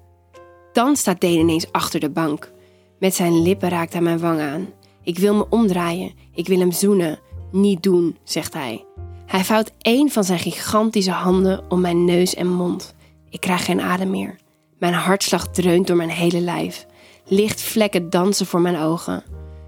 Dan 0.73 0.95
staat 0.95 1.21
Deen 1.21 1.39
ineens 1.39 1.71
achter 1.71 1.99
de 1.99 2.09
bank. 2.09 2.51
Met 2.99 3.15
zijn 3.15 3.41
lippen 3.41 3.69
raakt 3.69 3.93
hij 3.93 4.01
mijn 4.01 4.19
wang 4.19 4.39
aan. 4.39 4.67
Ik 5.03 5.19
wil 5.19 5.35
me 5.35 5.49
omdraaien. 5.49 6.11
Ik 6.33 6.47
wil 6.47 6.59
hem 6.59 6.71
zoenen. 6.71 7.19
Niet 7.51 7.83
doen, 7.83 8.17
zegt 8.23 8.53
hij. 8.53 8.85
Hij 9.25 9.43
vouwt 9.43 9.71
één 9.81 10.09
van 10.09 10.23
zijn 10.23 10.39
gigantische 10.39 11.11
handen 11.11 11.63
om 11.69 11.81
mijn 11.81 12.05
neus 12.05 12.35
en 12.35 12.47
mond. 12.47 12.95
Ik 13.29 13.39
krijg 13.39 13.65
geen 13.65 13.81
adem 13.81 14.09
meer. 14.09 14.35
Mijn 14.79 14.93
hartslag 14.93 15.47
dreunt 15.47 15.87
door 15.87 15.95
mijn 15.95 16.09
hele 16.09 16.39
lijf. 16.41 16.85
Lichtvlekken 17.29 18.09
dansen 18.09 18.45
voor 18.45 18.61
mijn 18.61 18.77
ogen. 18.77 19.23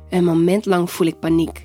Een 0.09 0.23
moment 0.23 0.65
lang 0.65 0.91
voel 0.91 1.07
ik 1.07 1.19
paniek. 1.19 1.63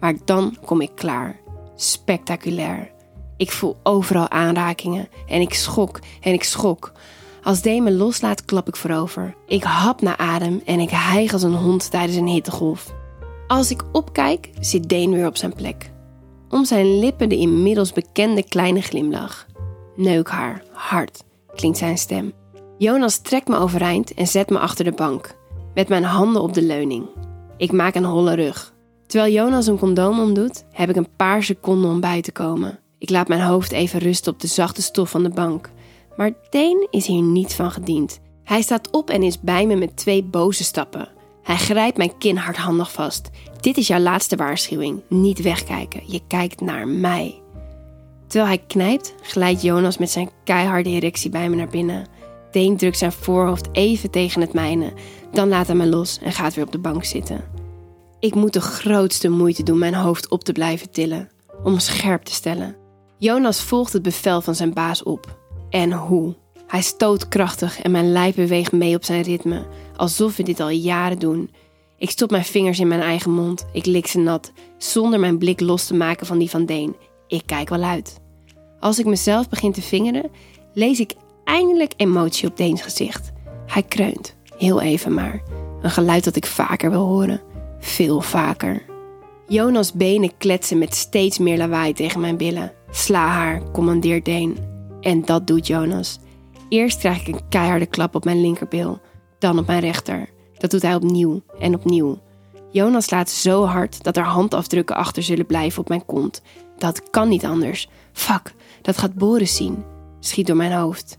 Maar 0.00 0.14
dan 0.24 0.56
kom 0.64 0.80
ik 0.80 0.90
klaar. 0.94 1.40
Spectaculair. 1.76 2.90
Ik 3.36 3.50
voel 3.50 3.76
overal 3.82 4.28
aanrakingen 4.28 5.08
en 5.26 5.40
ik 5.40 5.54
schok 5.54 5.98
en 6.20 6.32
ik 6.32 6.44
schok. 6.44 6.92
Als 7.42 7.62
Deen 7.62 7.82
me 7.82 7.92
loslaat, 7.92 8.44
klap 8.44 8.68
ik 8.68 8.76
voorover. 8.76 9.34
Ik 9.46 9.62
hap 9.62 10.00
naar 10.00 10.16
adem 10.16 10.62
en 10.64 10.80
ik 10.80 10.90
hijg 10.90 11.32
als 11.32 11.42
een 11.42 11.54
hond 11.54 11.90
tijdens 11.90 12.16
een 12.16 12.26
hittegolf. 12.26 12.94
Als 13.46 13.70
ik 13.70 13.84
opkijk, 13.92 14.50
zit 14.60 14.88
Deen 14.88 15.12
weer 15.12 15.26
op 15.26 15.36
zijn 15.36 15.54
plek. 15.54 15.90
Om 16.48 16.64
zijn 16.64 16.98
lippen 16.98 17.28
de 17.28 17.36
inmiddels 17.36 17.92
bekende 17.92 18.42
kleine 18.42 18.80
glimlach. 18.80 19.46
Neuk 19.96 20.28
haar, 20.28 20.62
hard, 20.72 21.24
klinkt 21.54 21.78
zijn 21.78 21.98
stem. 21.98 22.32
Jonas 22.78 23.18
trekt 23.18 23.48
me 23.48 23.56
overeind 23.56 24.14
en 24.14 24.26
zet 24.26 24.50
me 24.50 24.58
achter 24.58 24.84
de 24.84 24.92
bank, 24.92 25.35
met 25.76 25.88
mijn 25.88 26.04
handen 26.04 26.42
op 26.42 26.54
de 26.54 26.62
leuning. 26.62 27.06
Ik 27.56 27.72
maak 27.72 27.94
een 27.94 28.04
holle 28.04 28.34
rug. 28.34 28.74
Terwijl 29.06 29.32
Jonas 29.32 29.66
een 29.66 29.78
condoom 29.78 30.20
omdoet, 30.20 30.64
heb 30.70 30.90
ik 30.90 30.96
een 30.96 31.16
paar 31.16 31.42
seconden 31.42 31.90
om 31.90 32.00
bij 32.00 32.20
te 32.20 32.32
komen. 32.32 32.78
Ik 32.98 33.10
laat 33.10 33.28
mijn 33.28 33.40
hoofd 33.40 33.72
even 33.72 33.98
rusten 33.98 34.32
op 34.32 34.40
de 34.40 34.46
zachte 34.46 34.82
stof 34.82 35.10
van 35.10 35.22
de 35.22 35.28
bank. 35.28 35.70
Maar 36.16 36.32
Deen 36.50 36.86
is 36.90 37.06
hier 37.06 37.22
niet 37.22 37.54
van 37.54 37.70
gediend. 37.70 38.20
Hij 38.44 38.62
staat 38.62 38.90
op 38.90 39.10
en 39.10 39.22
is 39.22 39.40
bij 39.40 39.66
me 39.66 39.74
met 39.74 39.96
twee 39.96 40.22
boze 40.22 40.64
stappen. 40.64 41.08
Hij 41.42 41.56
grijpt 41.56 41.96
mijn 41.96 42.18
kin 42.18 42.36
hardhandig 42.36 42.92
vast. 42.92 43.30
Dit 43.60 43.76
is 43.76 43.86
jouw 43.86 44.00
laatste 44.00 44.36
waarschuwing. 44.36 45.02
Niet 45.08 45.42
wegkijken. 45.42 46.02
Je 46.06 46.20
kijkt 46.26 46.60
naar 46.60 46.88
mij. 46.88 47.42
Terwijl 48.26 48.50
hij 48.50 48.64
knijpt, 48.66 49.14
glijdt 49.22 49.62
Jonas 49.62 49.98
met 49.98 50.10
zijn 50.10 50.30
keiharde 50.44 50.90
erectie 50.90 51.30
bij 51.30 51.48
me 51.48 51.56
naar 51.56 51.68
binnen. 51.68 52.06
Deen 52.50 52.76
drukt 52.76 52.98
zijn 52.98 53.12
voorhoofd 53.12 53.68
even 53.72 54.10
tegen 54.10 54.40
het 54.40 54.52
mijne. 54.52 54.92
Dan 55.36 55.48
laat 55.48 55.66
hij 55.66 55.76
me 55.76 55.86
los 55.86 56.18
en 56.18 56.32
gaat 56.32 56.54
weer 56.54 56.64
op 56.64 56.72
de 56.72 56.78
bank 56.78 57.04
zitten. 57.04 57.44
Ik 58.18 58.34
moet 58.34 58.52
de 58.52 58.60
grootste 58.60 59.28
moeite 59.28 59.62
doen 59.62 59.78
mijn 59.78 59.94
hoofd 59.94 60.28
op 60.28 60.44
te 60.44 60.52
blijven 60.52 60.90
tillen, 60.90 61.30
om 61.64 61.78
scherp 61.78 62.22
te 62.22 62.32
stellen. 62.32 62.76
Jonas 63.18 63.62
volgt 63.62 63.92
het 63.92 64.02
bevel 64.02 64.40
van 64.40 64.54
zijn 64.54 64.72
baas 64.72 65.02
op. 65.02 65.38
En 65.70 65.92
hoe? 65.92 66.34
Hij 66.66 66.82
stoot 66.82 67.28
krachtig 67.28 67.82
en 67.82 67.90
mijn 67.90 68.12
lijf 68.12 68.34
beweegt 68.34 68.72
mee 68.72 68.96
op 68.96 69.04
zijn 69.04 69.22
ritme, 69.22 69.66
alsof 69.96 70.36
we 70.36 70.42
dit 70.42 70.60
al 70.60 70.68
jaren 70.70 71.18
doen. 71.18 71.50
Ik 71.98 72.10
stop 72.10 72.30
mijn 72.30 72.44
vingers 72.44 72.78
in 72.78 72.88
mijn 72.88 73.00
eigen 73.00 73.30
mond, 73.30 73.66
ik 73.72 73.86
lik 73.86 74.06
ze 74.06 74.18
nat, 74.18 74.52
zonder 74.78 75.20
mijn 75.20 75.38
blik 75.38 75.60
los 75.60 75.86
te 75.86 75.94
maken 75.94 76.26
van 76.26 76.38
die 76.38 76.50
van 76.50 76.66
Deen. 76.66 76.96
Ik 77.26 77.42
kijk 77.46 77.68
wel 77.68 77.82
uit. 77.82 78.20
Als 78.80 78.98
ik 78.98 79.06
mezelf 79.06 79.48
begin 79.48 79.72
te 79.72 79.82
vingeren, 79.82 80.30
lees 80.74 81.00
ik 81.00 81.14
eindelijk 81.44 81.92
emotie 81.96 82.48
op 82.48 82.56
Deens 82.56 82.82
gezicht. 82.82 83.32
Hij 83.66 83.82
kreunt, 83.82 84.35
heel 84.56 84.80
even 84.80 85.14
maar. 85.14 85.42
Een 85.82 85.90
geluid 85.90 86.24
dat 86.24 86.36
ik 86.36 86.46
vaker 86.46 86.90
wil 86.90 87.04
horen, 87.04 87.40
veel 87.78 88.20
vaker. 88.20 88.82
Jonas' 89.48 89.92
benen 89.92 90.36
kletsen 90.36 90.78
met 90.78 90.94
steeds 90.94 91.38
meer 91.38 91.58
lawaai 91.58 91.92
tegen 91.92 92.20
mijn 92.20 92.36
billen. 92.36 92.72
Sla 92.90 93.26
haar, 93.26 93.70
commandeert 93.72 94.24
Deen. 94.24 94.58
En 95.00 95.24
dat 95.24 95.46
doet 95.46 95.66
Jonas. 95.66 96.18
Eerst 96.68 96.98
krijg 96.98 97.26
ik 97.26 97.34
een 97.34 97.48
keiharde 97.48 97.86
klap 97.86 98.14
op 98.14 98.24
mijn 98.24 98.40
linkerbil, 98.40 99.00
dan 99.38 99.58
op 99.58 99.66
mijn 99.66 99.80
rechter. 99.80 100.28
Dat 100.58 100.70
doet 100.70 100.82
hij 100.82 100.94
opnieuw 100.94 101.42
en 101.58 101.74
opnieuw. 101.74 102.18
Jonas 102.70 103.04
slaat 103.04 103.30
zo 103.30 103.64
hard 103.64 104.02
dat 104.02 104.16
er 104.16 104.24
handafdrukken 104.24 104.96
achter 104.96 105.22
zullen 105.22 105.46
blijven 105.46 105.80
op 105.80 105.88
mijn 105.88 106.06
kont. 106.06 106.42
Dat 106.78 107.10
kan 107.10 107.28
niet 107.28 107.44
anders. 107.44 107.88
Fuck, 108.12 108.54
dat 108.82 108.98
gaat 108.98 109.14
Boris 109.14 109.56
zien. 109.56 109.84
Schiet 110.20 110.46
door 110.46 110.56
mijn 110.56 110.72
hoofd. 110.72 111.18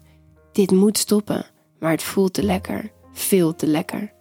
Dit 0.52 0.72
moet 0.72 0.98
stoppen, 0.98 1.46
maar 1.80 1.92
het 1.92 2.04
voelt 2.04 2.34
te 2.34 2.44
lekker. 2.44 2.92
Veel 3.18 3.56
te 3.56 3.68
lekker. 3.68 4.12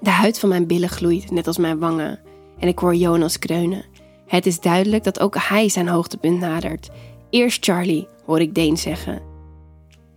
De 0.00 0.10
huid 0.10 0.38
van 0.38 0.48
mijn 0.48 0.66
billen 0.66 0.88
gloeit, 0.88 1.30
net 1.30 1.46
als 1.46 1.58
mijn 1.58 1.78
wangen. 1.78 2.20
En 2.58 2.68
ik 2.68 2.78
hoor 2.78 2.94
Jonas 2.94 3.38
kreunen. 3.38 3.84
Het 4.26 4.46
is 4.46 4.60
duidelijk 4.60 5.04
dat 5.04 5.20
ook 5.20 5.36
hij 5.38 5.68
zijn 5.68 5.88
hoogtepunt 5.88 6.40
nadert. 6.40 6.88
Eerst 7.30 7.64
Charlie, 7.64 8.08
hoor 8.26 8.40
ik 8.40 8.54
Deen 8.54 8.76
zeggen. 8.76 9.22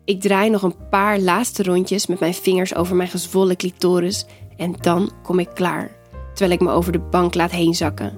Ik 0.05 0.21
draai 0.21 0.49
nog 0.49 0.61
een 0.61 0.89
paar 0.89 1.19
laatste 1.19 1.63
rondjes 1.63 2.07
met 2.07 2.19
mijn 2.19 2.33
vingers 2.33 2.75
over 2.75 2.95
mijn 2.95 3.09
gezwollen 3.09 3.57
clitoris 3.57 4.25
en 4.57 4.75
dan 4.79 5.11
kom 5.23 5.39
ik 5.39 5.49
klaar, 5.53 5.91
terwijl 6.33 6.51
ik 6.51 6.61
me 6.61 6.71
over 6.71 6.91
de 6.91 6.99
bank 6.99 7.35
laat 7.35 7.51
heen 7.51 7.73
zakken. 7.73 8.17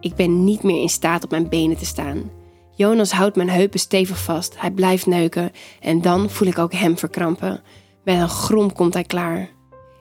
Ik 0.00 0.14
ben 0.14 0.44
niet 0.44 0.62
meer 0.62 0.80
in 0.80 0.88
staat 0.88 1.24
op 1.24 1.30
mijn 1.30 1.48
benen 1.48 1.76
te 1.76 1.86
staan. 1.86 2.30
Jonas 2.74 3.12
houdt 3.12 3.36
mijn 3.36 3.50
heupen 3.50 3.80
stevig 3.80 4.22
vast, 4.22 4.60
hij 4.60 4.70
blijft 4.70 5.06
neuken 5.06 5.50
en 5.80 6.00
dan 6.00 6.30
voel 6.30 6.48
ik 6.48 6.58
ook 6.58 6.72
hem 6.72 6.98
verkrampen. 6.98 7.62
Met 8.04 8.20
een 8.20 8.28
grom 8.28 8.72
komt 8.72 8.94
hij 8.94 9.04
klaar. 9.04 9.50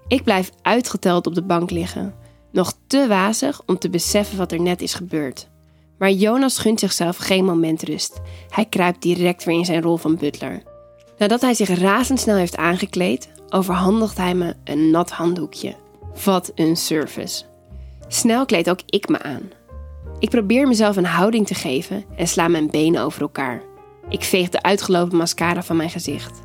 Ik 0.08 0.24
blijf 0.24 0.52
uitgeteld 0.62 1.28
op 1.28 1.36
de 1.36 1.44
bank 1.44 1.70
liggen, 1.72 2.16
nog 2.52 2.74
te 2.88 3.08
wazig 3.08 3.62
om 3.66 3.78
te 3.78 3.90
beseffen 3.90 4.38
wat 4.38 4.52
er 4.52 4.62
net 4.62 4.82
is 4.82 4.94
gebeurd. 4.94 5.50
Maar 5.98 6.12
Jonas 6.12 6.58
gunt 6.58 6.80
zichzelf 6.80 7.18
geen 7.18 7.46
moment 7.46 7.84
rust. 7.84 8.22
Hij 8.50 8.66
kruipt 8.66 9.02
direct 9.02 9.44
weer 9.44 9.58
in 9.58 9.66
zijn 9.66 9.82
rol 9.82 9.98
van 9.98 10.18
butler. 10.18 10.64
Nadat 11.18 11.42
hij 11.42 11.54
zich 11.54 11.80
razendsnel 11.80 12.36
heeft 12.36 12.58
aangekleed, 12.58 13.30
overhandigt 13.50 14.18
hij 14.18 14.36
me 14.36 14.56
een 14.64 14.92
nat 14.92 15.10
handdoekje. 15.12 15.76
Wat 16.24 16.52
een 16.56 16.78
service. 16.78 17.44
Snel 18.08 18.46
kleed 18.46 18.70
ook 18.70 18.80
ik 18.86 19.10
me 19.10 19.22
aan. 19.22 19.50
Ik 20.20 20.30
probeer 20.30 20.68
mezelf 20.68 20.96
een 20.96 21.06
houding 21.06 21.48
te 21.48 21.56
geven 21.56 22.06
en 22.16 22.28
sla 22.28 22.48
mijn 22.48 22.70
benen 22.70 23.02
over 23.02 23.22
elkaar. 23.22 23.62
Ik 24.10 24.24
veeg 24.24 24.50
de 24.50 24.62
uitgelopen 24.62 25.18
mascara 25.18 25.64
van 25.64 25.76
mijn 25.76 25.90
gezicht. 25.90 26.40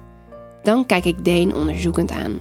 Dan 0.66 0.86
kijk 0.86 1.04
ik 1.04 1.24
Deen 1.24 1.54
onderzoekend 1.54 2.10
aan. 2.10 2.40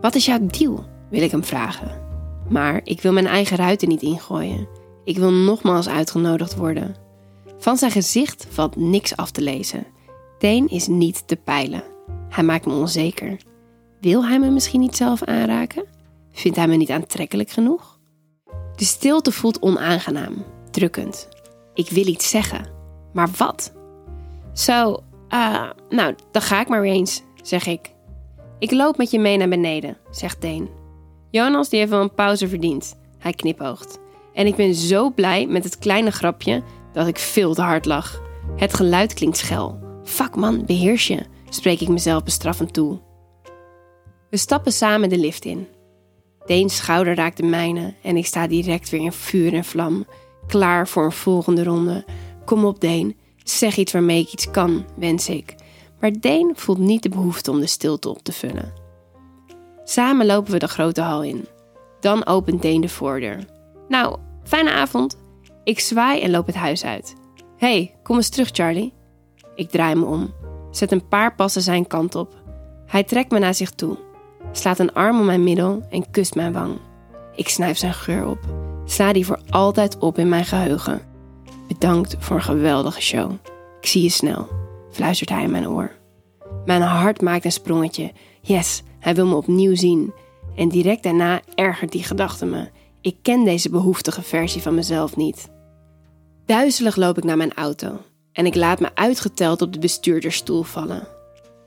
Wat 0.00 0.14
is 0.14 0.26
jouw 0.26 0.46
deal? 0.46 0.84
wil 1.10 1.22
ik 1.22 1.30
hem 1.30 1.44
vragen. 1.44 2.00
Maar 2.48 2.80
ik 2.84 3.00
wil 3.00 3.12
mijn 3.12 3.26
eigen 3.26 3.56
ruiten 3.56 3.88
niet 3.88 4.02
ingooien. 4.02 4.68
Ik 5.04 5.18
wil 5.18 5.32
nogmaals 5.32 5.88
uitgenodigd 5.88 6.56
worden. 6.56 6.94
Van 7.58 7.76
zijn 7.76 7.90
gezicht 7.90 8.46
valt 8.50 8.76
niks 8.76 9.16
af 9.16 9.30
te 9.30 9.40
lezen. 9.40 9.86
Deen 10.38 10.68
is 10.68 10.86
niet 10.86 11.22
te 11.26 11.36
peilen. 11.36 11.82
Hij 12.28 12.44
maakt 12.44 12.66
me 12.66 12.72
onzeker. 12.72 13.36
Wil 14.00 14.24
hij 14.24 14.38
me 14.38 14.50
misschien 14.50 14.80
niet 14.80 14.96
zelf 14.96 15.22
aanraken? 15.22 15.84
Vindt 16.32 16.56
hij 16.56 16.68
me 16.68 16.76
niet 16.76 16.90
aantrekkelijk 16.90 17.50
genoeg? 17.50 17.98
De 18.76 18.84
stilte 18.84 19.32
voelt 19.32 19.62
onaangenaam, 19.62 20.44
drukkend. 20.70 21.28
Ik 21.74 21.90
wil 21.90 22.06
iets 22.06 22.30
zeggen, 22.30 22.70
maar 23.12 23.28
wat? 23.36 23.72
Zo, 24.52 25.02
uh, 25.28 25.70
nou, 25.88 26.14
dan 26.30 26.42
ga 26.42 26.60
ik 26.60 26.68
maar 26.68 26.82
eens, 26.82 27.22
zeg 27.48 27.66
ik. 27.66 27.92
Ik 28.58 28.70
loop 28.70 28.96
met 28.96 29.10
je 29.10 29.18
mee 29.18 29.36
naar 29.36 29.48
beneden, 29.48 29.96
zegt 30.10 30.40
Deen. 30.40 30.68
Jonas 31.30 31.68
die 31.68 31.78
heeft 31.78 31.90
wel 31.90 32.00
een 32.00 32.14
pauze 32.14 32.48
verdiend. 32.48 32.98
Hij 33.18 33.32
knipoogt. 33.32 33.98
En 34.32 34.46
ik 34.46 34.56
ben 34.56 34.74
zo 34.74 35.10
blij 35.10 35.46
met 35.46 35.64
het 35.64 35.78
kleine 35.78 36.10
grapje 36.10 36.62
dat 36.92 37.06
ik 37.06 37.18
veel 37.18 37.54
te 37.54 37.62
hard 37.62 37.84
lach. 37.84 38.22
Het 38.56 38.74
geluid 38.74 39.14
klinkt 39.14 39.36
schel. 39.36 39.78
Fuck 40.04 40.36
man, 40.36 40.64
beheers 40.66 41.06
je, 41.06 41.24
spreek 41.48 41.80
ik 41.80 41.88
mezelf 41.88 42.22
bestraffend 42.22 42.72
toe. 42.72 43.00
We 44.30 44.36
stappen 44.36 44.72
samen 44.72 45.08
de 45.08 45.18
lift 45.18 45.44
in. 45.44 45.66
Deens 46.46 46.76
schouder 46.76 47.14
raakt 47.14 47.36
de 47.36 47.42
mijne 47.42 47.94
en 48.02 48.16
ik 48.16 48.26
sta 48.26 48.46
direct 48.46 48.90
weer 48.90 49.00
in 49.00 49.12
vuur 49.12 49.54
en 49.54 49.64
vlam, 49.64 50.06
klaar 50.46 50.88
voor 50.88 51.04
een 51.04 51.12
volgende 51.12 51.64
ronde. 51.64 52.04
Kom 52.44 52.64
op, 52.64 52.80
Deen, 52.80 53.16
zeg 53.44 53.76
iets 53.76 53.92
waarmee 53.92 54.20
ik 54.20 54.32
iets 54.32 54.50
kan, 54.50 54.84
wens 54.96 55.28
ik. 55.28 55.54
Maar 56.00 56.12
Deen 56.20 56.52
voelt 56.54 56.78
niet 56.78 57.02
de 57.02 57.08
behoefte 57.08 57.50
om 57.50 57.60
de 57.60 57.66
stilte 57.66 58.08
op 58.08 58.22
te 58.22 58.32
vullen. 58.32 58.72
Samen 59.84 60.26
lopen 60.26 60.52
we 60.52 60.58
de 60.58 60.68
grote 60.68 61.00
hal 61.00 61.22
in. 61.22 61.46
Dan 62.00 62.26
opent 62.26 62.62
Deen 62.62 62.80
de 62.80 62.88
voordeur. 62.88 63.44
Nou, 63.88 64.18
fijne 64.44 64.72
avond. 64.72 65.18
Ik 65.64 65.80
zwaai 65.80 66.20
en 66.20 66.30
loop 66.30 66.46
het 66.46 66.54
huis 66.54 66.84
uit. 66.84 67.16
hey, 67.56 67.94
kom 68.02 68.16
eens 68.16 68.28
terug, 68.28 68.48
Charlie. 68.52 68.92
Ik 69.54 69.70
draai 69.70 69.94
me 69.94 70.04
om, 70.04 70.34
zet 70.70 70.92
een 70.92 71.08
paar 71.08 71.34
passen 71.34 71.62
zijn 71.62 71.86
kant 71.86 72.14
op. 72.14 72.34
Hij 72.86 73.04
trekt 73.04 73.30
me 73.30 73.38
naar 73.38 73.54
zich 73.54 73.70
toe, 73.70 73.98
slaat 74.52 74.78
een 74.78 74.92
arm 74.92 75.18
om 75.20 75.26
mijn 75.26 75.44
middel 75.44 75.82
en 75.90 76.10
kust 76.10 76.34
mijn 76.34 76.52
wang. 76.52 76.78
Ik 77.34 77.48
snuif 77.48 77.76
zijn 77.76 77.94
geur 77.94 78.26
op. 78.26 78.38
Sla 78.84 79.12
die 79.12 79.26
voor 79.26 79.40
altijd 79.50 79.98
op 79.98 80.18
in 80.18 80.28
mijn 80.28 80.44
geheugen. 80.44 81.00
Bedankt 81.68 82.16
voor 82.18 82.36
een 82.36 82.42
geweldige 82.42 83.00
show. 83.00 83.32
Ik 83.80 83.86
zie 83.86 84.02
je 84.02 84.08
snel, 84.08 84.48
fluistert 84.98 85.30
hij 85.30 85.42
in 85.42 85.50
mijn 85.50 85.68
oor. 85.68 85.90
Mijn 86.64 86.82
hart 86.82 87.20
maakt 87.20 87.44
een 87.44 87.52
sprongetje. 87.52 88.12
Yes, 88.40 88.82
hij 88.98 89.14
wil 89.14 89.26
me 89.26 89.34
opnieuw 89.34 89.76
zien. 89.76 90.12
En 90.56 90.68
direct 90.68 91.02
daarna 91.02 91.40
ergert 91.54 91.92
die 91.92 92.02
gedachte 92.02 92.46
me. 92.46 92.68
Ik 93.00 93.16
ken 93.22 93.44
deze 93.44 93.70
behoeftige 93.70 94.22
versie 94.22 94.62
van 94.62 94.74
mezelf 94.74 95.16
niet. 95.16 95.48
Duizelig 96.46 96.96
loop 96.96 97.18
ik 97.18 97.24
naar 97.24 97.36
mijn 97.36 97.54
auto 97.54 98.00
en 98.32 98.46
ik 98.46 98.54
laat 98.54 98.80
me 98.80 98.90
uitgeteld 98.94 99.62
op 99.62 99.72
de 99.72 99.78
bestuurdersstoel 99.78 100.62
vallen. 100.62 101.08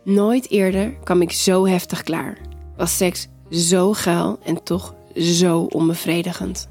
Nooit 0.03 0.49
eerder 0.49 0.93
kwam 1.03 1.21
ik 1.21 1.31
zo 1.31 1.67
heftig 1.67 2.03
klaar. 2.03 2.37
Was 2.77 2.97
seks 2.97 3.27
zo 3.49 3.93
geil 3.93 4.39
en 4.43 4.63
toch 4.63 4.95
zo 5.15 5.59
onbevredigend. 5.61 6.67